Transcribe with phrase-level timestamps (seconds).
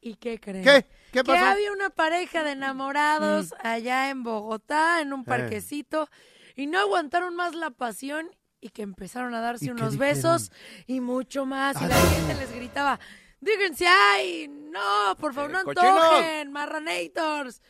[0.00, 0.64] ¿Y qué creen?
[0.64, 0.84] ¿Qué?
[1.12, 1.44] ¿Qué Que pasó?
[1.44, 6.08] había una pareja de enamorados allá en Bogotá, en un parquecito,
[6.54, 8.28] y no aguantaron más la pasión
[8.60, 10.50] y que empezaron a darse ¿Y qué unos besos
[10.86, 11.80] y mucho más.
[11.80, 12.98] Y la gente les gritaba,
[13.40, 16.02] díganse, ay, no, por favor, no Eh, cochinos.
[16.02, 17.62] antojen, marranators.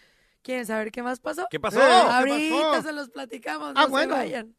[0.43, 1.47] ¿Quieren saber qué más pasó?
[1.51, 1.81] ¿Qué pasó?
[1.81, 2.83] Eh, ¿qué Ahorita pasó?
[2.83, 4.15] se los platicamos, Ah, no bueno.
[4.15, 4.55] se vayan.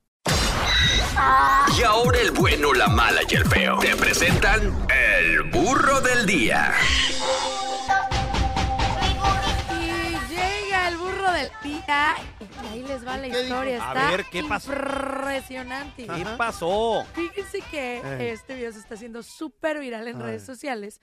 [1.80, 3.80] Y ahora el bueno, la mala y el feo.
[3.80, 6.74] Te presentan el burro del día.
[11.92, 13.76] Y ahí les va la ¿Qué historia.
[13.84, 14.72] A Está ver, ¿qué pasó?
[14.74, 16.06] impresionante.
[16.08, 17.06] ¿Qué pasó?
[17.14, 18.32] Fíjense que Eh.
[18.34, 20.22] este video se está haciendo súper viral en Ay.
[20.24, 21.00] redes sociales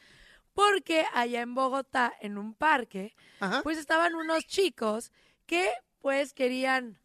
[0.52, 3.62] porque allá en Bogotá, en un parque, Ajá.
[3.62, 5.10] pues estaban unos chicos
[5.46, 6.98] que pues querían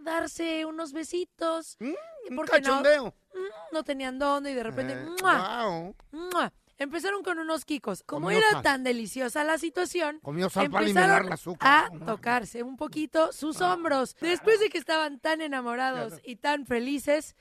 [0.00, 1.76] darse unos besitos.
[1.78, 1.94] Mm, ¿Y un
[2.28, 2.44] qué no?
[2.44, 3.14] cachondeo.
[3.34, 5.64] Mm, No tenían dónde y de repente Eh, ¡mua!
[5.66, 5.96] wow.
[6.10, 6.52] ¡mua!
[6.78, 8.02] Empezaron con unos kikos.
[8.02, 8.62] Como Comió era sal.
[8.62, 11.90] tan deliciosa la situación, Comió sal para eliminar empezaron el azúcar.
[11.92, 14.16] a tocarse un poquito sus hombros.
[14.20, 17.36] Después de que estaban tan enamorados y tan felices,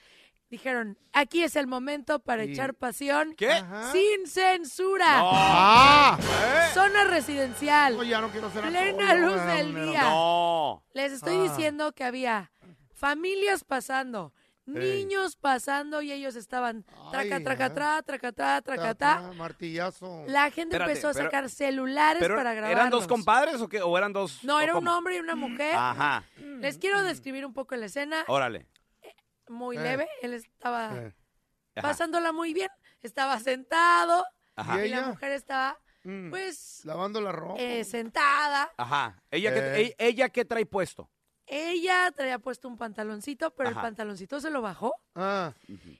[0.50, 3.52] dijeron, aquí es el momento para Y- echar pasión ¿Qué?
[3.52, 3.92] Ajá.
[3.92, 5.06] sin censura.
[5.18, 6.18] ¡Ah!
[6.74, 7.98] Zona residencial.
[8.00, 10.02] Oye, ya no quiero ser Plena alcohólico, luz del día.
[10.04, 10.84] No.
[10.94, 11.42] Les estoy Ah.
[11.44, 12.52] diciendo que había
[12.94, 14.34] familias pasando,
[14.66, 18.62] niños pasando y ellos estaban traca, traca, traca, tra, traca, Ta,
[18.96, 18.96] tra.
[18.96, 20.24] ta, Martillazo.
[20.28, 22.72] La gente Espérate, empezó a pero- sacar celulares Pero, para grabar.
[22.72, 23.82] ¿eran dos compadres o qué?
[23.82, 24.44] ¿O eran dos?
[24.44, 24.98] No, o era un cómo?
[24.98, 25.76] hombre y una mujer.
[25.76, 26.24] Ajá.
[26.60, 28.24] Les quiero describir un poco la escena.
[28.28, 28.68] Órale.
[29.48, 29.82] Muy Eh.
[29.82, 30.08] leve.
[30.22, 31.14] Él estaba Eh,
[31.76, 31.88] Ajá.
[31.90, 32.70] pasándola muy bien.
[33.04, 34.82] Estaba sentado Ajá.
[34.82, 35.08] ¿Y y la ella?
[35.10, 37.62] mujer estaba, mm, pues, Lavando la ropa.
[37.62, 38.72] eh, sentada.
[38.78, 39.22] Ajá.
[39.30, 39.96] ¿Ella, qué, Eh.
[40.00, 41.12] e- ¿Ella qué trae puesto?
[41.48, 43.80] Ella traía puesto un pantaloncito, pero Ajá.
[43.82, 44.94] el pantaloncito se lo bajó.
[45.14, 45.54] Ah,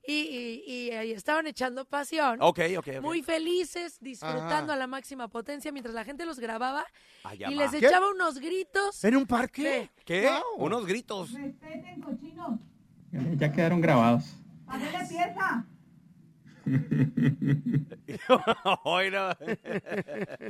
[0.08, 2.40] Y, y- y ahí estaban echando pasión.
[2.42, 2.88] Ok, ok.
[3.02, 4.74] Muy felices, disfrutando Ajá.
[4.74, 6.86] a la máxima potencia mientras la gente los grababa
[7.24, 9.04] Ay, y les echaba unos gritos.
[9.04, 9.92] ¿En un parque?
[10.04, 10.28] ¿Qué?
[10.58, 10.66] Wow.
[10.66, 11.30] Unos gritos.
[13.38, 14.26] Ya quedaron grabados.
[14.68, 14.82] Ay,
[18.30, 19.36] no.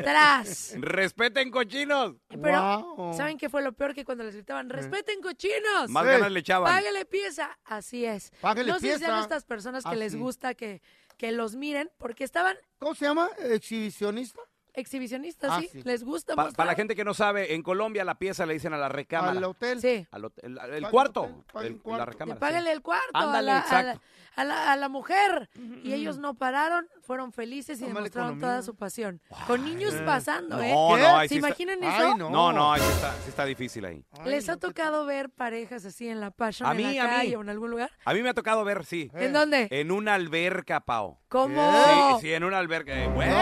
[0.03, 0.75] Tras.
[0.79, 2.15] Respeten cochinos.
[2.41, 3.13] Pero, Wow.
[3.15, 3.93] ¿saben qué fue lo peor?
[3.93, 5.89] Que cuando les gritaban, respeten cochinos.
[5.89, 6.09] Más Sí.
[6.11, 6.71] ganas le echaban.
[6.73, 7.57] Págale pieza.
[7.65, 8.31] Así es.
[8.41, 10.81] No sé si sean estas personas que les gusta que,
[11.17, 13.29] que los miren, porque estaban ¿Cómo se llama?
[13.39, 14.41] ¿Exhibicionista?
[14.75, 15.69] Exhibicionistas, Ah, ¿sí?
[15.71, 15.81] sí.
[15.83, 16.57] Les gusta Pa- mostrar.
[16.57, 19.31] para la gente que no sabe, en Colombia la pieza le dicen a la recámara.
[19.37, 19.81] Al hotel.
[19.81, 20.05] Sí.
[20.11, 21.21] Al hot- el, cuarto.
[21.53, 21.99] hotel, el- cuarto.
[21.99, 22.39] La recámara.
[22.39, 22.75] págale sí.
[22.75, 24.01] el cuarto Ándale, a, la, a, la,
[24.35, 25.49] a la- a la mujer.
[25.83, 29.21] Y ellos no pararon, fueron felices y Toma la demostraron toda su pasión.
[29.47, 30.71] Con niños pasando, ¿eh?
[30.71, 32.17] No, no, ahí ¿Se sí está- imaginan Ay, eso?
[32.17, 32.29] no.
[32.29, 34.03] No, no, ahí sí está, sí está difícil ahí.
[34.19, 36.83] Ay, ¿Les no, ha qué tocado ver parejas así en la Passion, A en mí,
[36.95, 37.13] la a mí.
[37.15, 37.91] calle o en algún lugar?
[38.03, 39.09] A mí me ha tocado ver, sí.
[39.13, 39.25] Eh.
[39.25, 39.67] ¿En dónde?
[39.71, 41.19] En una alberca, Pao.
[41.35, 42.17] ¿Cómo?
[42.19, 42.93] Sí, sí, en una alberca.
[42.93, 43.27] Eh, güey.
[43.29, 43.35] No.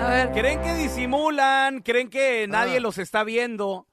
[0.00, 0.30] A ver.
[0.32, 2.80] Creen que disimulan, creen que nadie Ah.
[2.80, 3.86] los está viendo.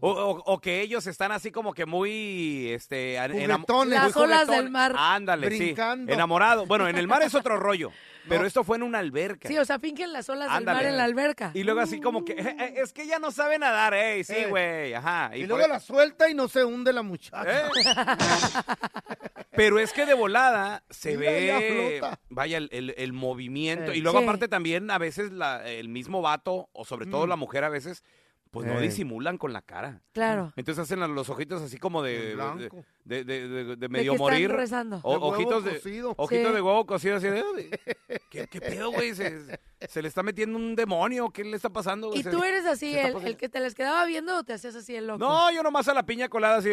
[0.00, 3.98] O, o- o que ellos están así como que muy, este, Juguetones.
[3.98, 4.94] Las muy olas del mar.
[4.96, 6.06] Ándale, Brincando.
[6.10, 6.14] sí.
[6.14, 6.66] Enamorado.
[6.66, 7.90] Bueno, en el mar es otro rollo,
[8.28, 9.48] pero esto fue en una alberca.
[9.48, 11.50] Sí, o sea, fingen las olas del mar en la alberca.
[11.54, 14.34] Y luego así como que, "Eh, eh, es que ella no sabe nadar, eh, sí,
[14.36, 14.46] Eh.
[14.48, 15.30] güey, ajá.
[15.36, 17.44] Y, luego e- la suelta y no se hunde la muchacha.
[17.44, 17.62] ¿Eh?
[19.58, 22.20] Pero es que de volada se Mira, ve, flota.
[22.30, 23.92] vaya, el, el- el movimiento.
[23.92, 23.98] Eh.
[23.98, 24.24] Y lugo Sí.
[24.24, 27.28] aparte también a veces la- el mismo vato, o sobre todo Mm.
[27.28, 28.04] la mujer a veces,
[28.50, 28.82] pues no Eh.
[28.82, 30.00] disimulan con la cara.
[30.12, 30.52] Claro.
[30.56, 32.84] Entonces hacen la- los ojitos así como de, En blanco.
[33.08, 34.50] De, de- de- de medio que están morir.
[34.52, 35.00] rezando.
[35.02, 35.70] O- De huevo ojitos de
[36.16, 36.54] ojitos Sí.
[36.54, 37.70] de huevo cocido así de, "Uy,
[38.30, 39.14] ¿qué, qué pedo, güey?
[39.14, 39.58] Se,
[39.88, 42.08] se le está metiendo un demonio, ¿qué le está pasando?
[42.08, 42.20] güey?
[42.20, 44.74] ¿Y Se- tú eres así, el, el que te les quedaba viendo o te hacías
[44.76, 45.18] así el loco?
[45.18, 46.70] No, yo nomás a la piña colada así.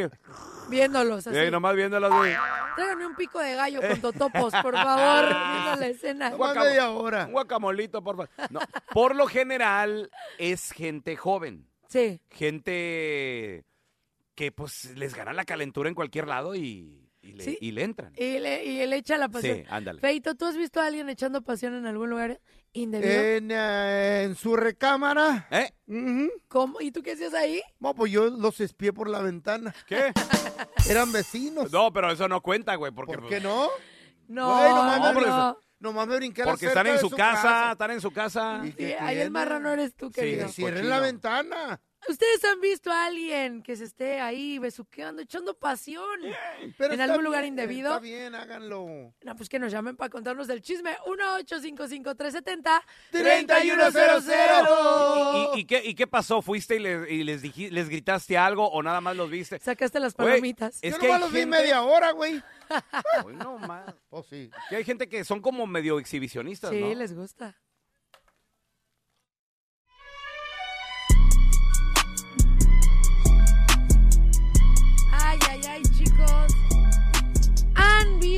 [0.70, 1.38] Viéndolos así.
[1.38, 2.34] Eh, nomás viéndolas, güey.
[2.76, 5.26] Tráigame un pico de gallo con totopos, por favor.
[5.54, 6.32] viendo la escena.
[6.36, 7.26] Guacamo- media hora.
[7.28, 8.30] Un guacamolito, por favor.
[8.50, 8.60] No,
[8.94, 12.20] por lo general es gente joven, Sí.
[12.30, 13.64] gente
[14.36, 17.58] que pues les gana la calentura en cualquier lado y, y le, Sí.
[17.62, 18.14] y le entran.
[18.16, 19.58] Y le, y le echa la pasión.
[19.58, 20.00] Sí, ándale.
[20.02, 22.40] Feito, ¿tú has visto a alguien echando pasión en algún lugar
[22.74, 23.12] indebido?
[23.14, 25.48] En, eh, en su recámara.
[25.50, 25.72] ¿Eh?
[26.48, 26.82] ¿Cómo?
[26.82, 27.62] ¿Y tú qué hacías ahí?
[27.80, 29.74] No, pues yo los espié por la ventana.
[29.88, 30.12] ¿Qué?
[30.90, 31.72] Eran vecinos.
[31.72, 33.70] No, pero eso no cuenta, güey, porque, ¿Por qué no?
[34.28, 35.58] No, Güey, nomás, me hombre, no.
[35.80, 38.62] nomás me brinqué a la porque están en su, casa, están en su casa.
[38.66, 40.48] ¿Y Sí, ahí el marrano eres tú, Sí, querido.
[40.48, 41.80] Que cierren la ventana.
[42.08, 46.20] ¿Ustedes han visto a alguien que se esté ahí besuqueando, echando pasión?
[46.78, 47.90] Pero ¿En algún lugar bien, indebido?
[47.90, 49.14] Está bien, háganlo.
[49.24, 50.96] No, pues que nos llamen para contarnos del chisme.
[51.06, 52.82] 1-855-370.
[53.12, 54.66] 3100.
[55.56, 56.42] ¿Y, y qué, ¿Y qué pasó?
[56.42, 59.60] ¿Fuiste y, les, y les, diji- les gritaste algo o nada más los viste?
[59.60, 60.80] Sacaste las palomitas.
[60.82, 62.42] es Yo que nomás los vi media hora, güey.
[63.26, 63.94] Hoy no más.
[64.10, 64.50] Oh, sí.
[64.70, 66.94] Que hay gente que son como medio exhibicionistas, Sí, ¿no?
[66.94, 67.56] les gusta.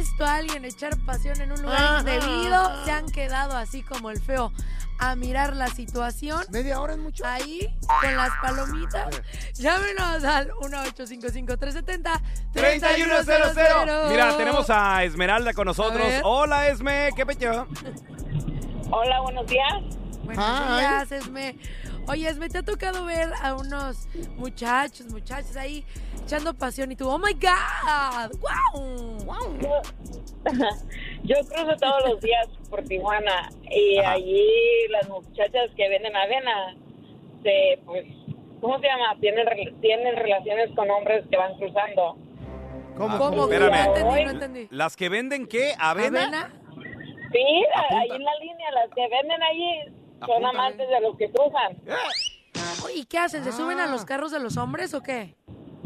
[0.07, 1.99] Visto a alguien echar pasión en un lugar Ajá.
[1.99, 2.85] indebido?
[2.85, 4.53] Se han quedado así como el feo
[4.99, 6.43] a mirar la situación.
[6.49, 7.25] Media hora es mucho.
[7.25, 9.21] Ahí, con las palomitas.
[9.53, 12.21] Llámenos al 1-855-370.
[12.53, 14.09] 3100.
[14.09, 16.07] Mira, tenemos a Esmeralda con nosotros.
[16.23, 17.67] Hola, Esme, ¿qué pecho?
[18.89, 19.73] Hola, buenos días.
[20.23, 20.79] Buenos Hi.
[20.79, 21.55] días, Esme.
[22.07, 24.07] Oye, Esme, ¿te ha tocado ver a unos
[24.37, 25.85] muchachos, muchachas ahí
[26.27, 29.57] echando pasión y tú, oh my God, wow.
[29.61, 29.81] Yo,
[31.23, 34.11] yo cruzo todos los días por Tijuana y Ajá.
[34.11, 34.45] allí
[34.89, 36.75] las muchachas que venden avena,
[37.43, 38.05] se, pues,
[38.59, 39.15] ¿cómo se llama?
[39.21, 42.17] Tienen, rel- tienen relaciones con hombres que van cruzando.
[42.97, 43.17] ¿Cómo?
[43.17, 43.43] ¿Cómo?
[43.45, 43.85] Espérame.
[43.85, 44.67] No entendí, no entendí.
[44.71, 45.75] ¿Las que venden qué?
[45.79, 46.23] ¿Avena?
[46.23, 46.53] ¿Avena?
[47.31, 47.99] Sí, Apunta.
[48.01, 49.93] ahí en la línea, las que venden allí
[50.25, 51.77] son amantes de los que cruzan.
[52.95, 53.43] ¿Y qué hacen?
[53.45, 55.35] ¿Se suben a los carros de los hombres o qué?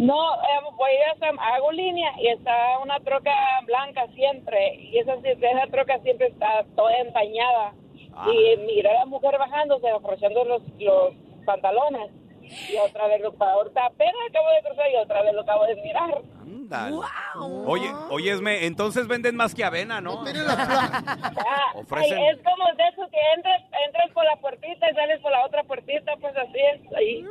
[0.02, 3.32] No, eh, voy a hacer- hago línea y está una troca
[3.66, 7.74] blanca siempre y esa, esa troca siempre está toda empañada
[8.14, 8.28] Ah.
[8.34, 11.14] y miré a la mujer bajándose, afrouchando los, los
[11.46, 12.10] pantalones
[12.44, 15.76] y otra vez lo ahorita apenas acabo de cruzar y otra vez lo acabo de
[15.76, 16.22] mirar.
[16.42, 16.96] Ándale.
[16.96, 17.70] ¡Wow!
[17.70, 20.24] Oye, oye, Esme, entonces venden más que avena, ¿no?
[20.24, 20.54] No la.
[20.54, 25.20] Ah, Ofrecen- ay, es como de eso que entras, entras por la puertita y sales
[25.22, 26.94] por la otra puertita, pues así es.
[26.96, 27.26] Ahí,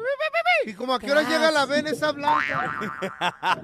[0.66, 2.70] ¿Y como a qué hora llega la vena esa blanca?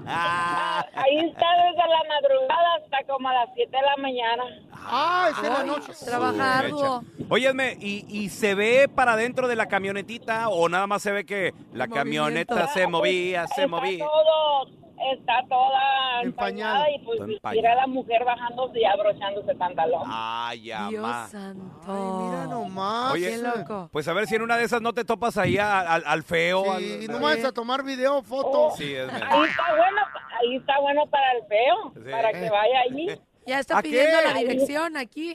[0.05, 4.43] Ah, ahí está desde la madrugada hasta como a las 7 de la mañana.
[4.89, 5.91] Ah, es en la Ay, noche.
[6.05, 7.01] Trabaja Su arduo.
[7.01, 7.25] mecha.
[7.29, 11.11] Oye, Esme, ¿y, ¿y se ve para dentro de la camionetita o nada más se
[11.11, 12.73] ve que la El camioneta movimiento.
[12.79, 14.05] se movía, se está movía?
[14.05, 14.67] todo,
[15.13, 16.87] está toda Empañada.
[16.87, 17.19] empañada y pues
[17.53, 20.03] mira a la mujer bajándose y abrochándose el pantalón.
[20.07, 21.27] Ay, Dios ama.
[21.27, 21.79] santo.
[21.85, 23.13] Ay, mira nomás.
[23.13, 23.89] Oye, Qué loco.
[23.91, 26.23] Pues a ver si en una de esas no te topas ahí a- al, al
[26.23, 26.63] feo.
[26.77, 28.71] Sí, al- no vayas a tomar video, foto.
[28.77, 28.95] Sí.
[28.95, 30.01] Ahí está bueno,
[30.39, 32.11] ahí está bueno para el feo, Sí.
[32.11, 33.07] para que vaya allí.
[33.47, 34.23] Ya está ¿A pidiendo qué?
[34.27, 35.29] la dirección aquí.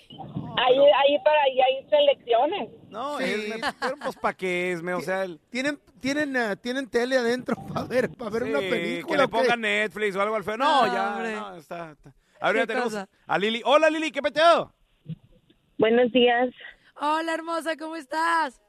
[0.59, 2.69] Ahí, ahí para ahí hay selecciones.
[2.91, 3.25] No, Sí.
[3.25, 5.25] Esme, pero pues para qué, Esme, o sea...
[5.25, 9.07] el- ¿Tienen, tienen, eh, tienen tele adentro para ver, para ver una Sí, película.
[9.13, 9.33] Que le o qué?
[9.33, 10.57] pongan Netflix o algo al feo.
[10.59, 11.33] No, No, ya, hombre.
[11.35, 11.93] no, está...
[11.93, 12.13] está.
[12.41, 13.09] Ahora ya ¿Qué tenemos cosa?
[13.27, 13.63] a Lili.
[13.65, 14.75] Hola, Lili, ¿qué peteo?
[15.79, 16.49] Buenos días.
[17.01, 18.61] Hola, hermosa, ¿cómo estás?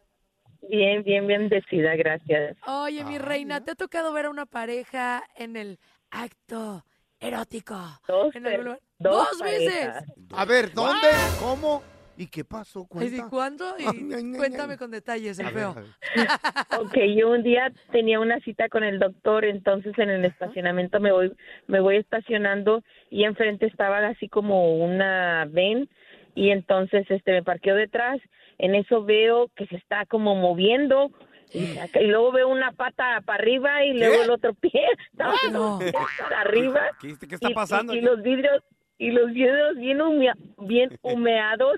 [0.69, 2.55] Bien, bien, bien decida, gracias.
[2.65, 5.79] Oye, mi reina, ¿te ha tocado ver a una pareja en el
[6.11, 6.85] acto
[7.27, 7.75] erótico?
[8.07, 8.79] Dos, ¿En algún per- lugar?
[8.99, 9.79] dos ¡Dos veces!
[9.87, 10.05] parejas.
[10.35, 11.07] A ver, ¿dónde?
[11.39, 11.83] ¿Cómo?
[12.15, 12.85] ¿Y qué pasó?
[12.85, 13.27] Cuenta.
[13.27, 13.75] ¿Cuándo?
[13.79, 14.77] Y ay, cuéntame ay.
[14.77, 15.75] con detalles, el feo.
[16.79, 21.11] Ok, yo un día tenía una cita con el doctor, entonces en el estacionamiento me
[21.11, 21.33] voy,
[21.67, 25.89] me voy estacionando y enfrente estaba así como una ven
[26.35, 28.19] y entonces este me parqueo detrás,
[28.59, 31.11] en eso veo que se está como moviendo
[31.51, 31.75] Y,
[32.07, 35.79] luego veo una pata para arriba y luego el otro pie estaba No.
[36.21, 36.81] para arriba.
[37.01, 37.93] ¿Qué, qué está Y- pasando?
[37.93, 38.63] Y, y los vidrios
[38.99, 41.77] y los vidrios bien humea- bien humeados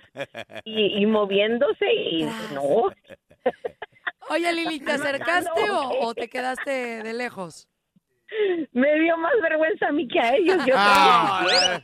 [0.63, 2.91] y, y moviéndose y no.
[4.29, 5.61] Oye, Lili, ¿te acercaste
[6.01, 7.67] o te quedaste de lejos?
[8.73, 10.57] Me dio más vergüenza a mí que a ellos.
[10.65, 11.45] Yo Ah,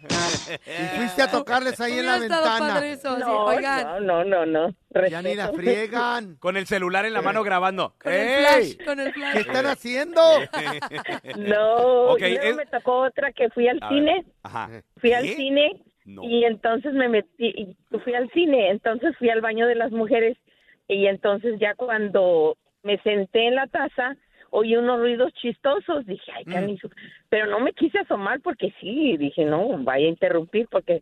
[0.65, 2.85] Y fuiste a tocarles ahí en la ventana.
[2.85, 5.07] eso, no, oigan, no, no, no, no.
[5.09, 6.35] Ya ni la friegan.
[6.37, 7.93] Con el celular en la mano grabando.
[8.01, 8.73] con el ¡Ey!
[8.73, 9.33] flash, con el flash.
[9.33, 10.21] ¿Qué están haciendo?
[11.37, 14.69] No, Ok, y luego es- me tocó otra que fui al A cine, Ajá.
[14.97, 16.23] fui al cine No.
[16.23, 20.37] y entonces me metí, y fui al cine, entonces fui al baño de las mujeres
[20.87, 24.15] y entonces ya cuando me senté en la taza
[24.51, 26.87] oí unos ruidos chistosos, dije, ay, canijo,
[27.29, 31.01] pero no me quise asomar porque sí, dije, no, vaya a interrumpir porque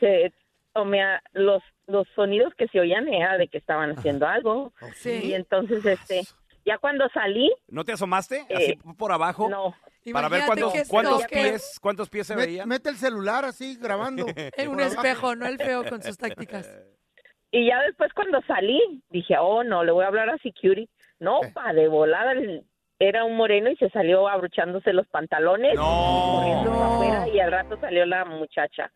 [0.00, 0.32] se
[0.72, 4.92] tomé a- los los sonidos que se oían era de que estaban haciendo algo y
[4.94, 5.34] Sí.
[5.34, 6.22] entonces este
[6.64, 8.46] ya cuando salí ¿No te asomaste?
[8.54, 9.48] Así Eh, por abajo.
[9.50, 9.74] no
[10.12, 12.68] Para ver Imagínate cuántos, qué cuántos pies, cuántos pies se Met- veían.
[12.68, 14.24] mete el celular así grabando.
[14.56, 16.68] En un espejo, no el feo con sus tácticas.
[17.50, 20.88] Y ya después cuando salí, dije, oh, no, le voy a hablar a security.
[21.22, 22.32] No, pa, de volada,
[22.98, 25.74] era un moreno y se salió abruchándose los pantalones.
[25.76, 26.34] No.
[26.36, 26.84] corriendo No.
[26.94, 28.90] afuera, y al rato salió la muchacha.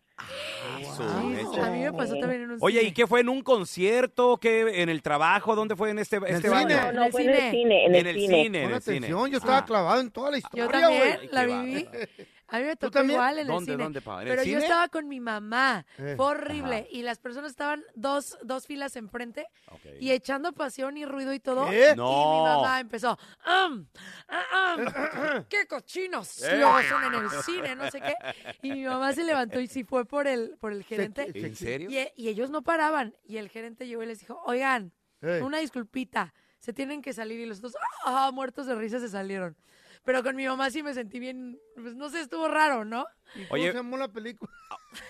[0.79, 1.03] Eso.
[1.03, 2.89] a mí me pasó también en un Oye, cine.
[2.89, 4.37] ¿y qué fue en un concierto?
[4.37, 5.55] ¿Qué en el trabajo?
[5.55, 6.75] ¿Dónde fue en este, este cine.
[6.75, 7.85] No, ¿En no, el fue en el cine?
[7.85, 8.41] en, En el cine.
[8.63, 8.97] en el cine.
[8.97, 9.65] atención, yo estaba Ah.
[9.65, 11.87] clavado en toda la historia, Yo también, la viví.
[12.49, 13.83] A mí me tocó igual en ¿Dónde, el cine.
[13.83, 14.21] dónde, pa?
[14.21, 14.63] ¿En el Pero yo cine?
[14.63, 15.85] estaba con mi mamá.
[15.97, 16.13] Eh.
[16.15, 16.87] Fue horrible.
[16.91, 19.81] Y las personas estaban dos, dos filas enfrente Ok.
[19.99, 21.69] y echando pasión y ruido y todo.
[21.69, 21.89] ¿Qué?
[21.91, 23.87] Y mi mamá empezó, "Am,
[24.29, 26.41] ah, am, ¡qué cochinos!
[26.43, 26.57] Eh.
[26.57, 28.15] Luego son en el cine, no sé qué.
[28.61, 31.31] Y mi mamá se levantó y sí fue por el, por el gerente.
[31.33, 31.89] ¿En serio?
[31.89, 33.13] Y, y ellos no paraban.
[33.25, 34.93] Y el gerente llegó y les dijo, oigan,
[35.41, 37.39] una disculpita, se tienen que salir.
[37.39, 37.75] Y los dos,
[38.05, 39.57] ah, muertos de risa, se salieron.
[40.07, 43.05] Pero con mi mamá sí me sentí bien, pues no sé, estuvo raro, ¿no?
[43.35, 43.67] ¿Y cómo Oye.
[43.71, 44.49] se llamó la película?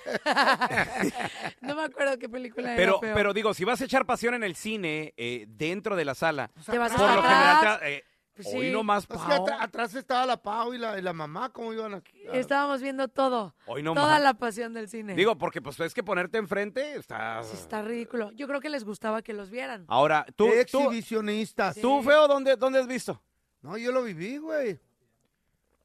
[1.62, 3.13] No me acuerdo qué película Pero, era.
[3.13, 6.50] pero digo, si vas a echar pasión en el cine, eh, dentro de la sala,
[6.70, 7.58] te vas a por lo atrás.
[7.60, 8.04] general, te- eh,
[8.36, 8.72] Pues hoy sí.
[8.72, 9.46] nomás, Es que Pao.
[9.46, 12.01] atra- atrás estaba la Pau y la, y la mamá, ¿cómo iban a...?
[12.34, 13.56] Estábamos viendo todo.
[13.68, 14.22] Hoy no toda más.
[14.24, 15.13] la pasión del cine.
[15.16, 17.44] Digo, porque pues es que ponerte enfrente está...
[17.44, 18.32] Sí, está ridículo.
[18.32, 19.86] Yo creo que les gustaba que los vieran.
[19.88, 21.75] Ahora, tú, tú, Exhibicionistas.
[21.80, 23.22] tú, feo, ¿dónde, ¿dónde has visto?
[23.62, 24.80] No, yo lo viví, güey.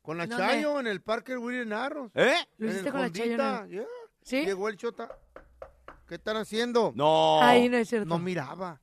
[0.02, 0.44] Con la ¿Dónde?
[0.44, 2.10] Chayo en el Parque Willy Narros.
[2.14, 2.34] ¿Eh?
[2.58, 3.24] ¿Lo hiciste con la Chayo?
[3.32, 3.66] Hondita, no?
[3.68, 3.84] yeah.
[4.22, 4.44] ¿Sí?
[4.44, 5.08] Llegó el Chota.
[6.08, 6.92] ¿Qué están haciendo?
[6.94, 7.40] No.
[7.42, 8.08] Ahí no es cierto.
[8.08, 8.80] No miraba.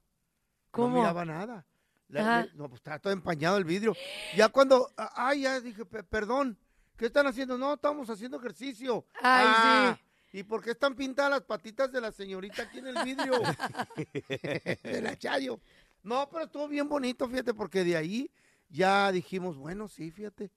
[0.72, 0.90] ¿Cómo?
[0.96, 1.66] No miraba nada.
[2.08, 2.46] La- Ajá.
[2.46, 3.96] le- no, pues estaba todo empañado el vidrio.
[4.36, 6.58] Ya cuando, ah, ay, ya dije, "Pe- perdón,
[6.98, 7.58] ¿qué están haciendo?
[7.58, 9.06] No, estamos haciendo ejercicio.
[9.22, 9.98] Ay, "Ah,
[10.32, 10.40] sí.
[10.40, 13.34] ¿Y por qué están pintadas las patitas de la señorita aquí en el vidrio?
[14.84, 15.60] de la Chayo.
[16.04, 18.32] No, pero estuvo bien bonito, fíjate, porque de ahí
[18.70, 20.50] ya dijimos, bueno, sí, fíjate,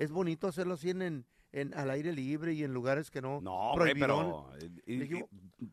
[0.00, 3.40] es bonito hacerlo así en, en, en- al aire libre y en lugares que no,
[3.40, 4.44] No, prohibieron.
[4.58, 4.78] pero...
[4.86, 5.24] y-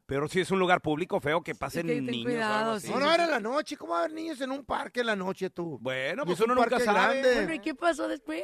[0.05, 2.89] pero si es un lugar público feo que pasen que niños cuidado, sí.
[2.91, 3.77] No, no, era en la noche.
[3.77, 5.77] ¿Cómo va a haber niños en un parque en la noche, tú?
[5.81, 7.21] Bueno, pues es un uno nunca parque sabe.
[7.21, 7.35] grande.
[7.35, 8.43] Bueno, ¿y qué pasó después?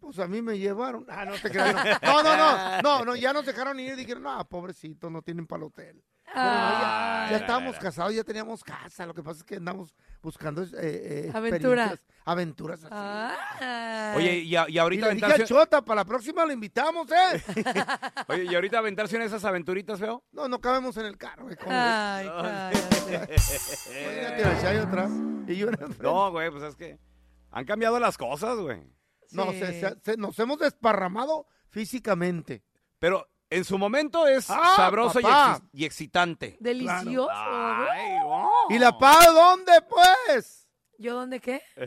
[0.00, 1.06] Pues a mí me llevaron.
[1.08, 2.02] Ah, no te creas.
[2.02, 2.82] No, no, no.
[2.82, 6.02] No, no, ya nos dejaron ir y dijeron, no, pobrecitos, no tienen para el hotel.
[6.36, 9.04] Ya, estábamos casados, ya teníamos casa.
[9.06, 11.84] Lo que pasa es que andamos buscando eh, eh, Aventura.
[11.86, 12.92] experiencias, Aventuras así.
[12.94, 14.16] Ay.
[14.16, 15.44] Oye, y, a- y y ahorita le dije.
[15.44, 17.42] Chota, para la próxima lo invitamos, ¿eh?
[18.28, 20.24] Oye, y ahorita aventarse en esas aventuritas, feo.
[20.32, 21.44] No, no cabemos en el carro.
[21.44, 21.56] güey.
[21.68, 22.26] Ay,
[24.78, 25.10] atrás
[25.48, 25.68] y yo.
[26.00, 26.98] No, güey, pues es que
[27.50, 28.82] han cambiado las cosas, güey.
[29.32, 29.58] No, Sí.
[29.58, 32.62] se- se- se- nos hemos desparramado físicamente.
[32.98, 35.20] Pero en su momento es Ah, sabroso
[35.72, 36.56] y, excitante.
[36.60, 37.28] Delicioso.
[37.30, 38.16] Ay.
[38.70, 40.68] ¿Y la Pau dónde, pues?
[40.98, 41.62] ¿Yo dónde qué?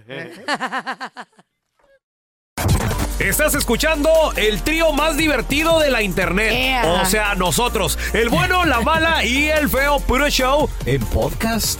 [3.19, 6.85] Estás escuchando el trío más divertido de la internet.
[6.85, 11.79] O sea, nosotros, el bueno, la mala y el feo puro show en podcast.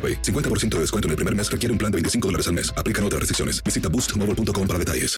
[0.01, 0.21] AroPay.
[0.21, 2.73] 50% de descuento en el primer mes requiere un plan de 25 dólares al mes.
[2.75, 3.63] Aplican otras restricciones.
[3.63, 5.17] Visita boostmobile.com para detalles.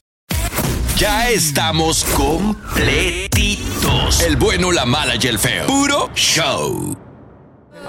[0.98, 4.22] Ya estamos completitos.
[4.22, 5.66] El bueno, la mala y el feo.
[5.66, 6.96] Puro show.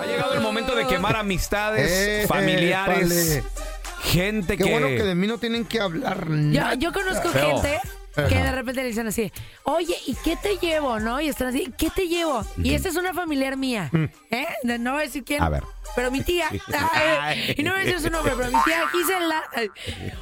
[0.00, 3.42] Ha llegado el momento de quemar amistades, Eh, familiares,
[4.02, 4.70] gente Qué que...
[4.70, 6.26] bueno que de mí no tienen que hablar.
[6.28, 6.74] Yo, nada.
[6.74, 7.60] yo conozco Feo.
[7.62, 7.78] gente
[8.16, 9.30] que de repente le dicen así,
[9.64, 10.98] oye, ¿y qué te llevo?
[10.98, 11.20] ¿No?
[11.20, 12.44] Y están así, ¿qué te llevo?
[12.56, 13.90] Y esta es una familiar mía.
[14.30, 14.46] ¿Eh?
[14.62, 15.42] De- No voy a decir quién.
[15.42, 15.62] A ver.
[15.94, 16.48] Pero mi tía.
[16.92, 19.42] Ay, y no voy a decir su nombre, pero mi tía Gisela.
[19.54, 19.70] ay,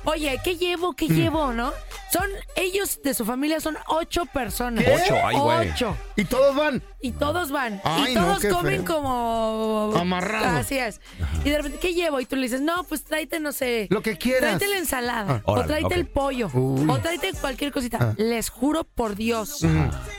[0.04, 0.92] Oye, ¿qué llevo?
[0.94, 1.52] ¿Qué llevo?
[1.52, 1.72] ¿No?
[2.12, 4.84] Son, ellos de su familia son ocho personas.
[4.84, 4.92] ¿Qué?
[4.94, 5.70] Ocho, ay, güey.
[5.70, 5.96] Ocho.
[6.16, 6.82] Y todos van.
[7.00, 7.80] Y todos van.
[7.84, 8.96] Ay, y todos comen feo.
[8.96, 9.92] como.
[9.96, 10.48] Amarrados.
[10.48, 11.00] Así es.
[11.44, 12.20] Y de repente, ¿qué llevo?
[12.20, 13.86] Y tú le dices, no, pues tráete, no sé.
[13.90, 14.58] Lo que quieras.
[14.58, 15.36] Tráete la ensalada.
[15.36, 16.50] Ah, o tráete el pollo.
[16.52, 16.86] Uy.
[16.90, 17.98] O tráete cualquier cosita.
[18.00, 18.14] Ah.
[18.18, 19.64] Les juro por Dios.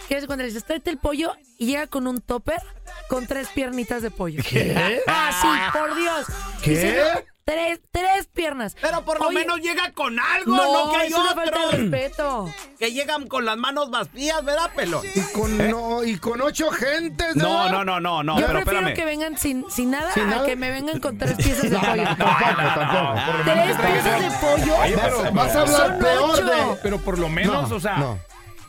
[0.07, 2.61] Que es cuando le dices, tráete el pollo y llega con un topper
[3.07, 4.43] con tres piernitas de pollo.
[4.47, 4.99] ¿Qué?
[5.07, 6.25] Ah, sí, por Dios.
[6.61, 7.03] ¿Qué?
[7.13, 8.75] No, tres, tres piernas.
[8.79, 11.59] Pero por lo Oye, menos llega con algo, No, no, que hay es una falta
[11.59, 11.77] de otro.
[11.79, 12.53] respeto.
[12.79, 15.05] Que llegan con las manos vacías, ¿verdad, pelón?
[15.13, 17.35] Y con, no, y con ocho gentes.
[17.35, 17.69] ¿no?
[17.69, 18.95] No, no, no, no, no, Yo pero prefiero espérame.
[18.95, 20.45] que vengan sin, sin nada ¿Sin a nada?
[20.45, 22.03] que me vengan con tres piezas de pollo.
[22.03, 23.43] Tampoco, tampoco.
[23.45, 24.77] Menos ¿Tres piezas de pollo?
[24.77, 26.77] Oye, Vas, pero- vas a hablar peor de.
[26.81, 27.97] Pero por lo menos, No, o sea,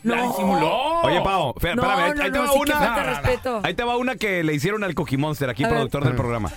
[0.04, 0.14] no.
[0.16, 1.00] la disimuló.
[1.02, 2.78] Oye, Pau, fe- No, espérame, ahí- no, ahí te no, va sí que una.
[2.80, 3.60] falta respeto.
[3.62, 5.76] Ahí te va una que le hicieron al Cookie Monster, aquí A ver.
[5.76, 6.50] productor del programa.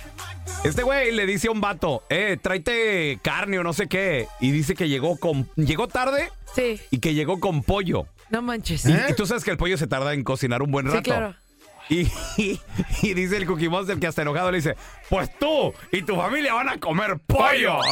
[0.64, 4.26] Este güey le dice a un vato, eh, tráete carne o no sé qué.
[4.40, 5.48] Y dice que llegó con.
[5.56, 8.06] Llegó tarde Sí, y que llegó con pollo.
[8.30, 8.84] no manches.
[8.86, 10.98] Y, y tú sabes que el pollo se tarda en cocinar un buen rato.
[10.98, 11.34] Sí, claro.
[11.90, 12.00] Y,
[12.36, 12.60] y,
[13.02, 14.76] y dice el Cookie Monster que hasta enojado le dice,
[15.08, 17.78] pues tú y tu familia van a comer pollo.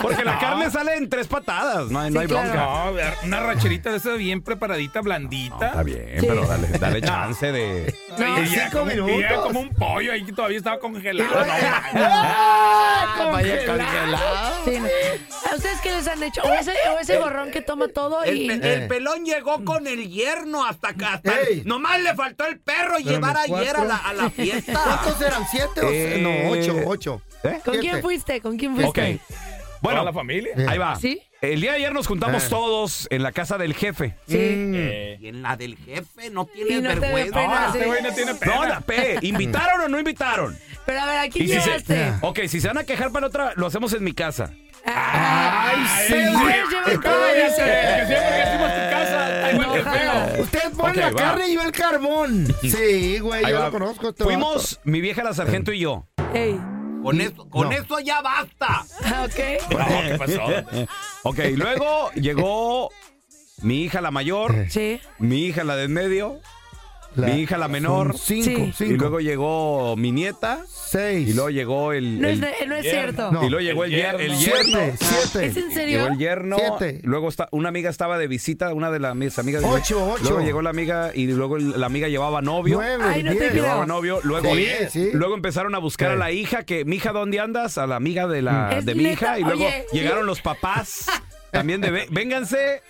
[0.00, 2.92] Porque la carne sale en tres patadas, no hay, no Sí, hay claro.
[2.92, 3.14] bronca.
[3.22, 5.66] No, una rancherita de esa bien preparadita, blandita.
[5.68, 6.26] Está bien, Sí.
[6.26, 7.94] pero dale, dale chance de...
[8.18, 11.28] No, y ya cinco como, ya un pollo ahí que todavía estaba congelado.
[11.92, 14.54] No, ¡Ah, Vaya congelado!
[14.64, 14.86] Sí, no.
[15.50, 16.42] ¿A ustedes qué les han hecho?
[16.42, 18.48] O ese, o ese gorrón que toma todo y...
[18.48, 21.14] El, el pelón llegó con el yerno hasta acá.
[21.14, 21.62] Hasta Ey.
[21.74, 24.80] Nomás le faltó el perro llevar ayer a la, a la fiesta.
[25.02, 25.42] ¿Cuántos eran?
[25.50, 27.22] ¿Siete o Eh, No, ocho, ocho.
[27.42, 27.58] ¿Eh?
[27.64, 28.40] ¿Con quién fuiste?
[28.40, 28.80] ¿Con quién Ok.
[28.94, 29.20] fuiste?
[29.80, 30.54] Bueno, Toda la familia.
[30.68, 30.94] ahí va.
[30.96, 31.20] ¿Sí?
[31.42, 32.48] El día de ayer nos juntamos Eh.
[32.48, 34.14] todos en la casa del jefe.
[34.28, 34.36] Sí.
[34.38, 37.34] Eh, Y en la del jefe no da vergüenza.
[37.34, 37.78] pena, no, sí.
[37.78, 38.54] este güey no tiene pena.
[38.54, 39.18] No, la P.
[39.22, 40.56] ¿Invitaron o no invitaron?
[40.86, 42.12] Pero a ver, ¿a quién Y si se-?
[42.22, 44.52] Ok, si se van a quejar para otra, lo hacemos en mi casa.
[44.86, 46.32] Ay, Ay, pero
[47.50, 47.62] sí.
[49.82, 50.42] Feo.
[50.42, 51.16] Usted pone Ok, la va.
[51.16, 52.46] carne y yo el carbón.
[52.62, 53.66] Sí, güey, Ahí yo va.
[53.66, 54.08] lo conozco.
[54.10, 56.06] este Fuimos mi vieja la sargento y yo.
[56.34, 56.60] Ey.
[57.02, 57.72] Con eso, con No.
[57.72, 58.84] eso ya basta.
[59.04, 59.70] Ah, ok.
[59.70, 60.86] No, ¿qué pasó?
[61.24, 62.90] Ok, luego llegó
[63.62, 65.00] mi hija la mayor, Sí.
[65.18, 66.40] mi hija la de en medio,
[67.16, 68.72] La- mi hija la menor, Cinco, Sí.
[68.76, 68.92] cinco.
[68.92, 71.28] y luego llegó mi nieta, seis.
[71.28, 72.20] y luego llegó el...
[72.20, 72.80] No es, no es yerno.
[72.82, 73.32] cierto.
[73.32, 73.44] No.
[73.44, 74.62] y luego llegó el, El yer- el yerno.
[74.62, 74.96] yerno.
[74.98, 75.46] Siete, siete.
[75.46, 76.06] ¿Es en Llegó serio?
[76.08, 77.00] el yerno, Siete.
[77.04, 79.62] luego está, una amiga estaba de visita, una de las mis amigas.
[79.62, 80.22] de- Ocho, ocho.
[80.24, 82.76] Luego llegó la amiga y luego el- la amiga llevaba novio.
[82.78, 83.50] Nueve, Ay, no te diez.
[83.52, 83.62] creo.
[83.64, 85.10] Llevaba novio, luego, Sí, sí.
[85.12, 86.14] luego empezaron a buscar Sí.
[86.14, 87.78] a la hija, que mi hija, ¿dónde andas?
[87.78, 89.84] A la amiga de la de mi neta, hija, y luego oye.
[89.92, 91.06] llegaron los papás
[91.52, 92.82] también de "Vé- vénganse.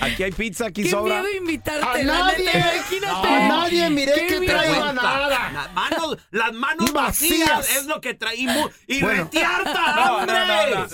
[0.00, 1.22] Aquí hay pizza, aquí Qué sobra.
[1.22, 1.84] miedo invitarte.
[1.84, 3.28] A la nadie, neta, imagínate.
[3.28, 4.58] a nadie miré Qué que miedo.
[4.58, 5.28] traiga nada.
[5.52, 7.48] Las manos, las manos Vacías.
[7.48, 8.70] vacías es lo que traímos.
[8.86, 9.24] Y Bueno.
[9.24, 10.32] retiarta, No, no, hombre.
[10.34, 10.86] no, la,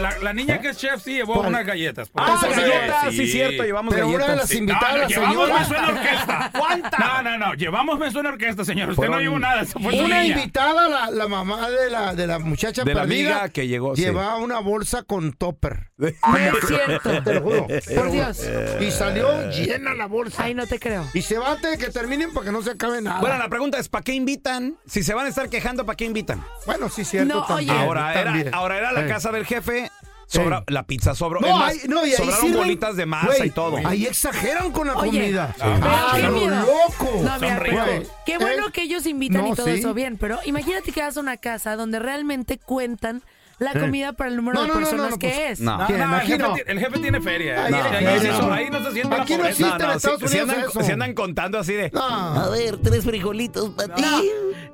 [0.10, 1.48] la- la niña que es chef sí llevó ¿Cuál?
[1.48, 2.10] unas galletas.
[2.14, 2.50] Ah, eso.
[2.60, 4.50] galletas, sí, cierto, llevamos Pero una de galletas.
[4.50, 5.88] las invitadas, No, no, llevamos señora.
[5.88, 6.50] orquesta.
[6.58, 7.00] ¿Cuántas?
[7.00, 8.88] No, no, no, llevamos me suena orquesta, señor.
[8.90, 10.36] Usted Fueron no llevó nada, eso fue su Una niña.
[10.38, 13.96] invitada, la, la mamá de la, de la muchacha De la perdida, amiga que llegó,
[13.96, 14.02] sí.
[14.02, 15.90] llevaba una bolsa con topper.
[15.96, 17.22] No es cierto.
[17.22, 17.66] Te lo juro.
[17.94, 18.38] Por Dios.
[18.80, 20.44] Y salió llena la bolsa.
[20.44, 21.06] Ay, no te creo.
[21.14, 23.20] Y se va antes de que terminen para que no se acabe nada.
[23.20, 24.76] Bueno, la pregunta es, ¿para qué invitan?
[24.86, 26.44] Si se van a estar quejando, ¿para qué invitan?
[26.66, 27.34] Bueno, sí, cierto.
[27.34, 27.80] No, también, oye.
[27.84, 29.90] Ahora era, ahora era la casa del jefe,
[30.26, 31.40] sobra, la pizza sobró.
[31.40, 33.76] No, más, y ahí sobraron sirven- bolitas de masa y todo.
[33.84, 35.54] Ahí exageran con la Oye, comida.
[35.58, 36.56] pero Ah, qué miedo.
[36.56, 37.10] loco.
[37.22, 38.12] No, mira, Son pero ricos.
[38.26, 39.72] qué bueno Eh, que ellos invitan y todo sí.
[39.72, 43.22] eso bien, pero imagínate que vas a una casa donde realmente cuentan
[43.62, 43.80] la Eh.
[43.80, 45.60] comida para el número No, de no, no, personas no, no, que pues, es.
[45.60, 45.76] No.
[45.78, 46.54] No, no, el, jefe, no.
[46.66, 47.64] el jefe tiene feria.
[47.64, 49.48] Ahí Ahí, ahí ahí no se siente la Aquí no pobreza.
[49.48, 49.84] existe.
[49.84, 50.82] en Estados si Unidos andan, eso.
[50.82, 51.90] si andan contando así de...
[51.90, 52.50] No.
[52.50, 54.02] ver, tres frijolitos para ti.
[54.02, 54.20] No,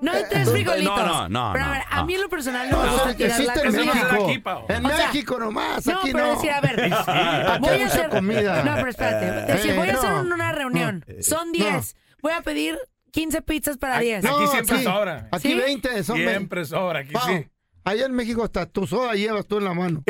[0.00, 0.96] no hay tres frijolitos.
[0.96, 2.06] No, no, no, Pero a no, ver, a no.
[2.06, 3.92] mí en lo personal no, No, me gusta eso tirar la existe en Eso no
[3.92, 4.64] se comida.
[4.68, 6.34] En México nomás, No, aquí pero no.
[6.34, 6.90] decir, a ver,
[7.60, 8.62] voy a hacer comida.
[8.64, 9.52] No, pero espérate.
[9.52, 10.34] Decir, Eh, voy a hacer no.
[10.34, 11.04] una reunión.
[11.20, 11.96] Son 10.
[12.22, 12.78] Voy a pedir
[13.12, 14.22] 15 pizzas para 10.
[14.24, 15.28] No, Aquí siempre sobra.
[15.32, 15.54] Aquí ¿Sí?
[15.54, 16.32] 20 son veinte.
[16.32, 17.46] Siempre sobra, aquí sí.
[17.84, 20.02] Allá en México hasta tu soda llevas tú en la mano.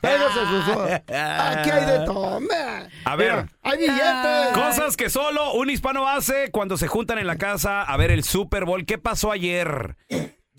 [0.00, 1.02] Pégase su soda.
[1.50, 2.40] Aquí hay de todo.
[3.04, 3.32] A ver.
[3.32, 4.52] Mira, hay billetes.
[4.54, 8.24] Cosas que solo un hispano hace cuando se juntan en la casa a ver el
[8.24, 8.86] Super Bowl.
[8.86, 9.96] ¿Qué pasó ayer?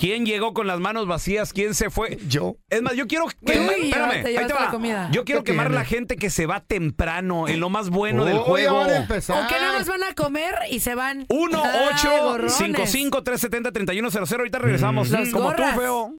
[0.02, 1.54] ¿Quién llegó con las manos vacías?
[1.54, 2.18] ¿Quién se fue?
[2.28, 2.56] Yo.
[2.72, 4.62] Es más, yo quiero quemar, espérame, ahí te va.
[4.66, 5.10] la comida.
[5.12, 5.80] Yo quiero ¿Qué quemar tiene?
[5.80, 8.78] la gente que se va temprano en lo más bueno del Oh, ya juego.
[8.80, 9.46] van a empezar.
[9.46, 11.28] O que nada más van a comer y se van.
[11.30, 12.54] 1 Ay, 8 gorrones.
[12.56, 15.10] 55 370 3100 Ahorita regresamos.
[15.12, 15.76] Las Como gorras.
[15.76, 16.16] tú, feo.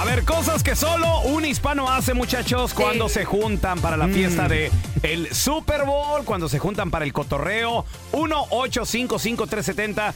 [0.00, 4.46] A ver, cosas que solo un hispano hace, muchachos, cuando se juntan para la fiesta
[4.46, 4.70] de
[5.02, 7.84] el Super Bowl, cuando se juntan para el cotorreo.
[8.12, 10.12] 1-855-370-3100.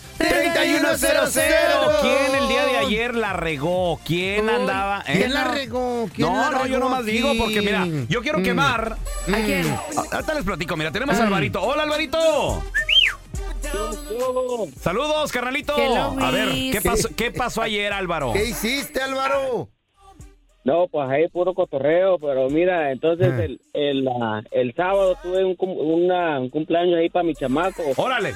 [2.00, 3.98] ¿Quién el día de ayer la regó?
[4.04, 5.00] ¿Quién andaba?
[5.06, 5.14] eh?
[5.18, 6.08] ¿Quién la regó?
[6.14, 8.42] ¿Quién no, la no, yo regó nomás digo porque, mira, yo quiero Mm.
[8.44, 8.96] quemar.
[9.28, 9.76] ¿A quién?
[10.12, 11.60] Ahorita les platico, mira, tenemos a Alvarito.
[11.60, 12.62] Hola, Alvarito.
[14.80, 15.74] Saludos, carnalito.
[15.76, 16.48] Hello, A ver.
[16.72, 18.32] ¿qué pasó, ¿qué pasó ayer, Álvaro?
[18.32, 19.68] ¿Qué hiciste, Álvaro?
[20.64, 23.42] No, pues ahí puro cotorreo, pero mira, entonces Ah.
[23.44, 24.08] el, el,
[24.52, 28.32] el sábado tuve un, cum- una- un cumpleaños ahí para mi chamaco Órale.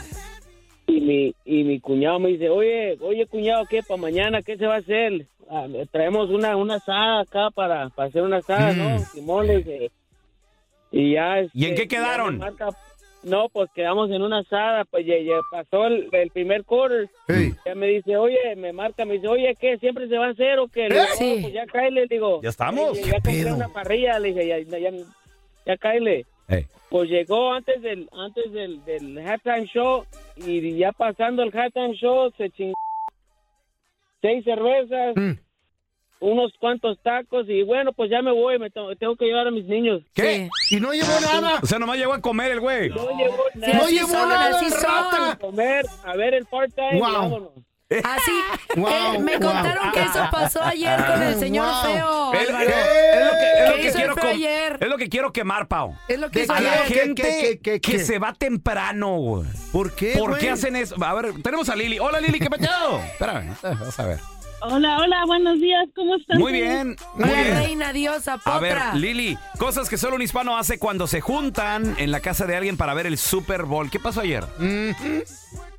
[0.88, 4.42] y mi, y mi cuñado me dice, oye, oye cuñado, ¿qué para mañana?
[4.42, 5.26] ¿Qué se va a hacer?
[5.48, 8.98] Ah, traemos una, una asada acá para, para hacer una asada, ¿no?
[8.98, 9.90] Simón le dice,
[10.90, 11.42] y ya...
[11.42, 11.48] Mm.
[11.54, 12.38] ¿Y en este, qué ya quedaron?
[12.38, 12.76] marca-
[13.26, 17.08] no, pues quedamos en una asada, pues ya, ya pasó el, el primer quarter.
[17.28, 17.52] Hey.
[17.64, 19.76] Ya me dice, oye, me marca, me dice, oye, ¿qué?
[19.78, 20.88] ¿Siempre se va a hacer o qué?
[20.88, 21.34] Le digo, Sí.
[21.36, 22.40] "No, pues ya cáele, le digo.
[22.42, 22.96] ¿Ya estamos?
[22.96, 23.54] "Ya- ¿Qué Ya compré pedo?
[23.56, 24.90] una parrilla, le dije, ya, ya, ya,
[25.66, 26.24] ya cáele.
[26.48, 26.66] Ey.
[26.88, 30.04] Pues llegó antes del antes del, del halftime show
[30.36, 32.74] y ya pasando el halftime show se chingó
[34.22, 35.32] seis cervezas, Mm.
[36.20, 39.50] Unos cuantos tacos y bueno, pues ya me voy, me tengo, tengo que llevar a
[39.50, 40.02] mis niños.
[40.14, 40.48] ¿Qué?
[40.70, 41.58] Y no llevó nada.
[41.62, 42.88] O sea, nomás llegó a comer el güey.
[42.90, 43.74] No llevó Sí, nada.
[43.74, 45.30] No así llevó son, nada, así rata.
[45.32, 47.12] a comer, a ver el part-time y Wow.
[47.12, 47.48] vámonos.
[48.02, 48.32] Así.
[48.76, 49.52] Wow, Eh, me wow.
[49.52, 51.82] contaron que eso pasó ayer con el señor Wow.
[51.92, 52.32] feo.
[52.34, 54.78] Es, es- es lo que, es lo ¿Qué que quiero feo ayer?
[54.80, 55.94] es lo que quiero quemar, Pau.
[56.08, 56.86] Es lo que ¿De hizo A la ayer.
[56.88, 57.98] ¿Qué, gente qué, qué, que qué?
[58.00, 59.44] se va temprano, güey.
[59.72, 60.96] ¿Por qué, ¿Por qué hacen eso?
[61.02, 61.98] A ver, tenemos a Lili.
[62.00, 62.98] Hola, Lili, ¿qué peteado?
[62.98, 64.18] Espérame, vamos a ver.
[64.68, 66.38] Hola, hola, buenos días, ¿cómo están?
[66.38, 67.54] Muy bien, muy La bien.
[67.56, 68.56] reina diosa, potra.
[68.56, 72.46] A ver, Lili, cosas que solo un hispano hace cuando se juntan en la casa
[72.46, 73.90] de alguien para ver el Super Bowl.
[73.90, 74.44] ¿Qué pasó ayer?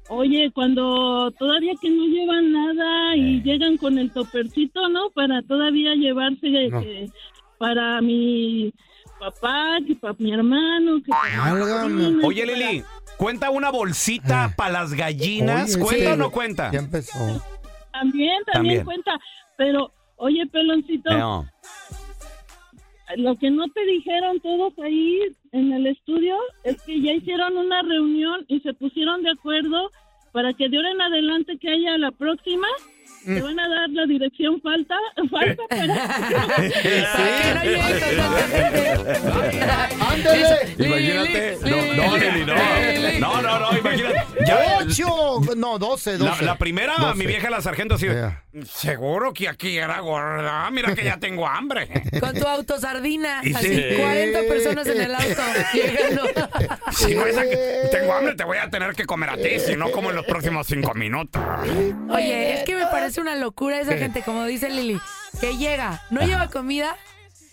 [0.10, 3.17] Oye, cuando todavía que no llevan nada Eh.
[3.17, 5.10] y llegan con el topercito, ¿no?
[5.10, 6.80] Para todavía llevarse No.
[6.82, 7.10] que
[7.58, 8.73] para mi
[9.19, 12.04] papá, que para mi hermano, que para mi Válgame.
[12.04, 12.84] sobrina, Oye, que Lili,
[13.17, 15.76] ¿cuenta una bolsita para las gallinas?
[15.76, 16.12] Oye, ¿Cuenta sí.
[16.12, 16.71] o no cuenta?
[16.71, 17.43] Ya empezó.
[18.00, 18.86] También, también, También.
[18.86, 19.20] cuenta.
[19.58, 21.46] Pero, oye, peloncito, No.
[23.16, 25.20] lo que no te dijeron todos ahí
[25.54, 29.92] en el estudio es que ya hicieron una reunión y se pusieron de acuerdo
[30.34, 32.68] para que de ahora en adelante que haya la próxima,
[33.25, 34.95] te van a dar la dirección falta,
[35.30, 37.08] falta gente.
[39.99, 40.75] ¡Ándele!
[40.77, 41.58] Imagínate.
[43.19, 43.71] No, no, no.
[43.71, 44.15] No, imagínate.
[44.45, 45.41] Ya, ¡Ocho!
[45.56, 46.45] No, doce, doce.
[46.45, 48.06] la primera, mi vieja la sargento así.
[48.08, 48.43] Yeah.
[48.65, 50.70] Seguro que aquí era gorda.
[50.72, 51.88] Mira que ya tengo hambre.
[52.20, 53.41] Con tu auto sardina.
[53.43, 53.96] Y Así, sí.
[53.98, 55.41] 40 personas en el auto.
[55.74, 56.24] Llegando.
[56.91, 57.56] Si no es aquí,
[57.91, 60.26] tengo hambre, te voy a tener que comer a ti, si no como en los
[60.26, 61.41] próximos cinco minutos.
[62.10, 65.00] Oye, es que me parece una locura esa gente, como dice Lili.
[65.39, 66.96] que llega, no lleva comida,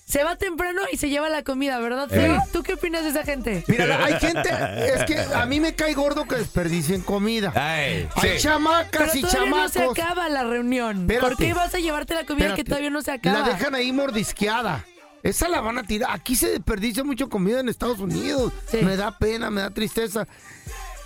[0.04, 2.12] se va temprano y se lleva la comida, ¿verdad?
[2.12, 2.16] Eh.
[2.20, 2.38] Feo?
[2.52, 3.64] ¿Tú qué opinas de esa gente?
[3.66, 4.50] Mira, hay gente,
[4.94, 7.52] es que a mí me cae gordo que desperdicien comida.
[7.54, 8.42] Ay, Hay sí.
[8.42, 9.98] chamacas Pero y todavía no se chamacos.
[9.98, 11.00] acaba la reunión.
[11.02, 11.26] Espérate.
[11.26, 13.40] ¿Por qué vas a llevarte la comida que todavía no se acaba?
[13.40, 14.84] La dejan ahí mordisqueada.
[15.22, 16.10] Esa la van a tirar.
[16.12, 18.52] Aquí se desperdicia mucho comida en Estados Unidos.
[18.82, 20.28] Me da pena, me da tristeza.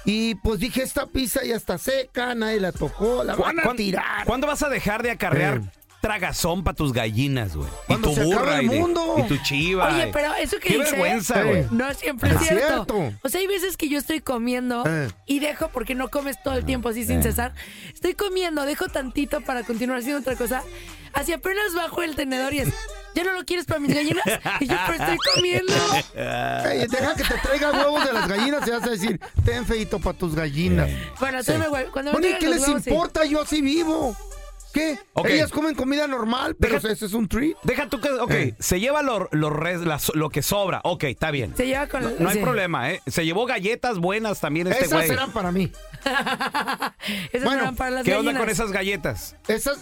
[0.05, 3.77] Y pues dije, esta pizza ya está seca, nadie la tocó, la van a ¿Cuán-
[3.77, 4.25] tirar.
[4.25, 5.61] ¿Cuándo vas a dejar de acarrear
[6.01, 7.69] tragazón para tus gallinas, güey?
[7.69, 9.15] Y Cuando tu se acabe burra el y, de- mundo.
[9.19, 9.89] y tu chiva.
[9.89, 11.67] Oye, y- pero eso que Qué dice vergüenza, güey.
[11.71, 12.67] no siempre es Es cierto.
[12.87, 13.19] cierto.
[13.23, 15.09] O sea, hay veces que yo estoy comiendo Eh.
[15.27, 17.23] y dejo porque no comes todo el tiempo así sin Eh.
[17.25, 17.53] cesar.
[17.93, 20.63] Estoy comiendo, dejo tantito para continuar haciendo otra cosa.
[21.15, 22.69] Así apenas bajo el tenedor y es,
[23.15, 24.23] ¿ya no lo quieres para mis gallinas?
[24.61, 25.73] Y yo, pero estoy comiendo.
[26.15, 29.99] Ey, deja que te traiga huevos de las gallinas y vas a decir, ten feito
[29.99, 30.91] para tus gallinas.
[31.19, 31.53] Bueno, Sí.
[31.53, 32.91] tú me hue- cuando me Bueno, ¿y traigan qué los les huevos, sí.
[32.91, 33.25] importa?
[33.25, 34.15] Yo así vivo.
[34.79, 34.99] ¿Qué?
[35.15, 35.27] Ok.
[35.29, 37.57] Ellas comen comida normal, pero ese es un treat.
[37.65, 38.11] Deja tú que.
[38.11, 38.55] Ok, Eh.
[38.59, 40.81] se lleva lo, lo res- la- lo que sobra.
[40.85, 41.55] Ok, está bien.
[41.57, 42.03] Se lleva con...
[42.03, 42.43] No, no hay sí.
[42.43, 43.03] problema, ¿eh?
[43.07, 45.11] Se llevó galletas buenas también este Esas güey.
[45.11, 45.73] eran para mí.
[47.33, 49.37] Esas Bueno, eran para las ¿Qué onda con esas galletas?
[49.49, 49.79] Esas,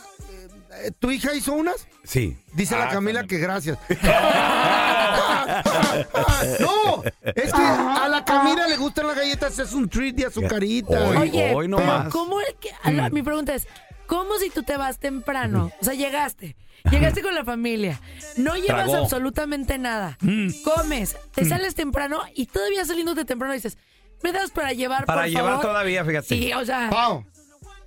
[0.82, 1.86] eh, ¿Tu hija hizo unas?
[2.04, 2.36] Sí.
[2.54, 3.78] Dice Ah, la Camila que gracias.
[6.60, 11.08] no, es que a la Camila le gustan las galletas, es un treat de azucarita.
[11.08, 12.08] Hoy- Oye, hoy no pero más.
[12.12, 13.66] ¿cómo el que- la- mi pregunta es,
[14.06, 15.70] ¿cómo si tú te vas temprano?
[15.80, 16.56] O sea, llegaste,
[16.90, 18.00] llegaste con la familia,
[18.36, 18.96] no llevas Tragó.
[19.04, 20.48] absolutamente nada, Mm.
[20.64, 23.78] comes, te sales temprano y todavía saliéndote temprano dices,
[24.22, 26.26] ¿me das para llevar, Para por llevar favor?" todavía, fíjate.
[26.28, 27.24] Sí, o sea, Pao,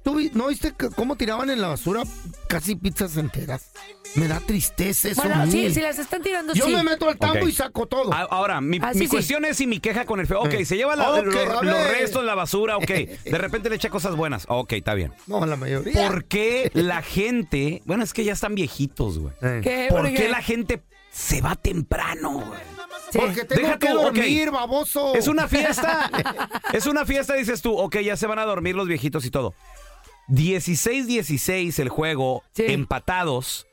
[0.10, 2.04] ¿tú vi- no viste cómo tiraban en la basura
[2.48, 3.72] casi pizzas enteras?
[4.16, 5.22] Me da tristeza eso.
[5.22, 6.74] bueno, sí, si las están tirando, Yo sí.
[6.74, 8.12] me meto al tambo y saco todo.
[8.12, 9.12] A- Ahora, mi, Ah, sí, mi sí.
[9.12, 10.40] cuestión es y mi queja con el feo.
[10.42, 10.66] Ok, Eh.
[10.66, 11.26] se lleva la- los,
[11.64, 12.88] los restos, la basura, ok.
[13.26, 14.46] De repente le echa cosas buenas.
[14.50, 15.14] Ok, está bien.
[15.28, 15.94] No, la mayoría.
[16.08, 17.84] ¿Por qué la gente...
[17.86, 19.34] Bueno, es que ya están viejitos, güey.
[19.44, 19.62] Eh.
[19.64, 19.86] ¿Qué?
[19.92, 22.60] ¿Por ¿Por qué la gente se va temprano, güey?
[23.12, 23.18] Sí.
[23.20, 25.16] Porque tengo Deja que tú, dormir, baboso.
[25.16, 26.10] Es una fiesta.
[26.74, 27.76] es una fiesta, dices tú.
[27.78, 29.54] Ok, ya se van a dormir los viejitos y todo.
[30.30, 32.64] 16-16 el juego, Sí.
[32.68, 33.66] empatados.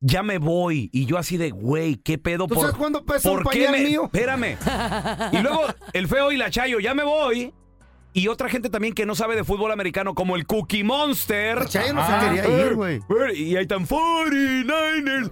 [0.00, 0.90] Ya me voy.
[0.92, 2.46] Y yo así de, güey, ¿qué pedo?
[2.46, 4.04] ¿Tú por, sabes cuánto pesa un ¿por qué pañal me- mío?
[4.04, 4.56] Espérame.
[5.32, 5.62] Y luego
[5.94, 7.52] el feo y la chayo, ya me voy.
[8.12, 11.58] Y otra gente también que no sabe de fútbol americano, como el Cookie Monster.
[11.58, 13.00] La Chayo no se Ah, quería ir, güey.
[13.34, 15.30] Y ahí están 49ers.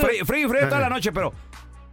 [0.00, 1.32] Free, free, free toda la noche, pero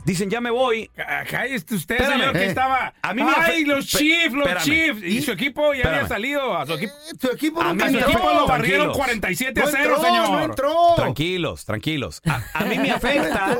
[0.06, 0.90] dicen, ya me voy.
[1.30, 2.20] Cállese usted, Espérame.
[2.20, 2.48] señor, que Eh.
[2.48, 2.94] estaba.
[3.02, 4.64] A mí me Ay, afe- los Chiefs, los espérame.
[4.64, 5.04] Chiefs.
[5.04, 6.08] Y su equipo ya había Espérame.
[6.10, 6.58] salido.
[6.58, 8.10] A su equipo, Tu equipo A mí su entró.
[8.10, 10.30] equipo lo barrieron 47 a No 0, entró, señor.
[10.30, 10.94] no entró.
[10.96, 12.22] Tranquilos, tranquilos.
[12.26, 13.58] A, a mí me afecta.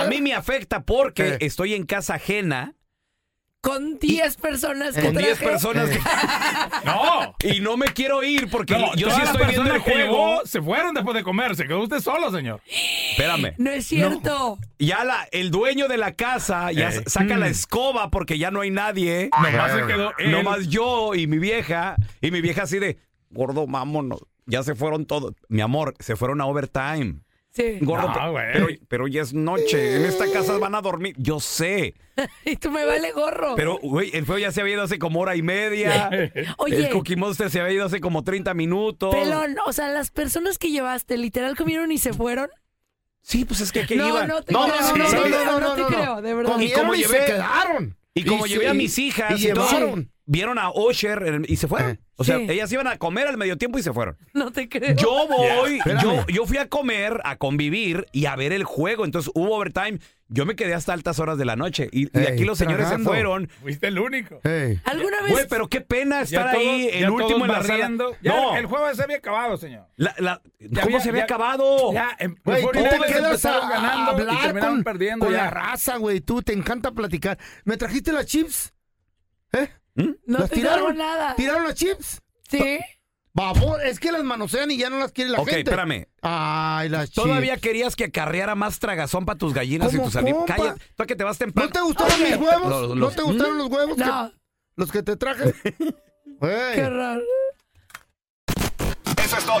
[0.00, 1.46] A mí me afecta porque ¿Qué?
[1.46, 2.74] estoy en casa ajena
[3.62, 5.44] Con 10 personas que con 10 traje.
[5.52, 5.98] personas que-
[6.84, 7.32] No.
[7.44, 9.84] y no me quiero ir porque No, yo todas sí las estoy viendo el personas
[9.84, 10.26] que juego.
[10.34, 11.54] llegó se fueron después de comer.
[11.54, 12.60] Se quedó usted solo, señor.
[13.12, 13.54] Espérame.
[13.58, 14.58] No es cierto.
[14.80, 17.04] Ya la, el dueño de la casa ya Eh.
[17.06, 19.30] saca la escoba porque ya no hay nadie.
[19.40, 20.32] Nomás se quedó él.
[20.32, 21.94] Nomás yo y mi vieja.
[22.20, 22.98] Y mi vieja así de,
[23.30, 24.22] gordo, vámonos.
[24.44, 25.34] Ya se fueron todos.
[25.48, 27.20] Mi amor, se fueron a overtime.
[27.54, 27.78] Sí.
[27.82, 29.96] Gordo, No, pero, pero ya es noche.
[29.96, 31.14] En esta casa van a dormir.
[31.18, 31.94] Yo sé.
[32.44, 33.54] Y tú me vale gorro.
[33.56, 36.08] Pero, güey, el feo ya se había ido hace como hora y media.
[36.58, 36.76] Oye.
[36.76, 39.14] El Cookie Monster se había ido hace como 30 minutos.
[39.14, 42.48] Pelón, o sea, las personas que llevaste literal comieron y se fueron.
[43.22, 44.28] Sí, pues es que aquí No, iban.
[44.28, 45.16] no te creo, no, sí, no, sí.
[45.30, 46.58] no, no, no te creo, de verdad.
[46.60, 47.96] Y como Comieron y llevé- se quedaron.
[48.14, 50.11] Y como Y llevé se- a mis hijas y y, llevaron.
[50.24, 51.90] Vieron a Osher en- y se fueron.
[51.92, 51.98] Eh.
[52.16, 52.46] O sea, Sí.
[52.48, 54.16] ellas iban a comer al medio tiempo y se fueron.
[54.32, 54.94] No te creo.
[54.94, 59.04] Yo voy, yo, yo fui a comer, a convivir y a ver el juego.
[59.04, 59.98] Entonces hubo overtime.
[60.28, 61.88] Yo me quedé hasta altas horas de la noche.
[61.92, 63.10] Y, y Ey, aquí los señores tragando.
[63.10, 63.48] se fueron.
[63.60, 64.40] Fuiste el único.
[64.44, 64.80] Hey.
[64.84, 65.32] ¿Alguna vez?
[65.32, 67.68] Güey, pero qué pena estar ahí, el ya último en la sala.
[67.74, 68.16] barriendo.
[68.22, 69.86] Ya No, El juego se había acabado, señor.
[69.96, 71.92] la- la- Ya ¿cómo había- se había ya- acabado?
[71.92, 73.26] Ya, em- Güey, los tú te 49ers quedas a,
[73.58, 75.44] empezaron ganando a y hablar terminaron con, perdiendo con ya.
[75.44, 76.20] la raza, güey.
[76.20, 77.36] Tú te encanta platicar.
[77.64, 78.72] ¿Me trajiste las chips?
[79.52, 79.68] ¿Eh?
[79.94, 80.96] No ¿Las tiraron?
[80.96, 81.34] nada.
[81.36, 82.20] ¿Tiraron las chips?
[82.48, 82.78] Sí.
[83.34, 85.70] Babor, es que las manosean y ya no las quiere la ok, gente.
[85.70, 86.06] espérame.
[86.20, 87.22] Ay, las chips.
[87.24, 90.46] Todavía querías que acarreara más tragazón para tus gallinas y ¿Cómo, tus animales.
[90.46, 90.56] compa?
[90.56, 91.68] Cállate, tú que te vas temprano.
[91.68, 92.68] ¿No te gustaron mis huevos?
[92.68, 93.96] Los- ¿No los- te gustaron los huevos?
[93.96, 94.32] que- No,
[94.76, 95.54] los que te traje.
[96.42, 97.22] Qué raro.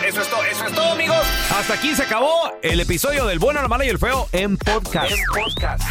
[0.00, 1.18] es todo, eso es todo, eso es todo, amigos.
[1.54, 5.12] Hasta aquí se acabó el episodio del bueno, la mala y el feo en podcast.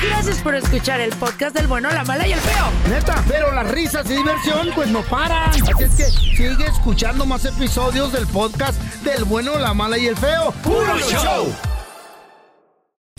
[0.01, 2.65] Gracias por escuchar el podcast del bueno, la mala y el feo.
[2.89, 5.49] Neta, pero las risas y diversión pues no paran.
[5.49, 10.17] Así es que sigue escuchando más episodios del podcast del bueno, la mala y el
[10.17, 10.51] feo.
[10.63, 11.53] ¡Puro show!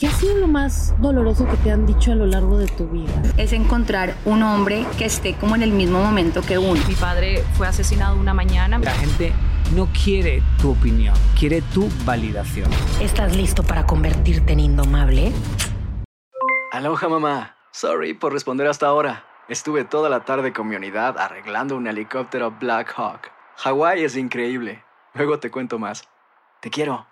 [0.03, 2.88] ¿Qué ha sido lo más doloroso que te han dicho a lo largo de tu
[2.88, 3.23] vida?
[3.37, 6.83] Es encontrar un hombre que esté como en el mismo momento que uno.
[6.88, 8.81] Mi padre fue asesinado una mañana.
[8.81, 9.33] La gente
[9.77, 12.69] no quiere tu opinión, quiere tu validación.
[13.01, 15.33] ¿Estás listo para convertirte en indomable?
[16.73, 17.55] Aloha mamá.
[17.71, 19.25] Sorry por responder hasta ahora.
[19.49, 23.31] Estuve toda la tarde con mi unidad arreglando un helicóptero Black Hawk.
[23.59, 24.83] Hawái es increíble.
[25.15, 26.03] Luego te cuento más.
[26.59, 27.12] Te quiero.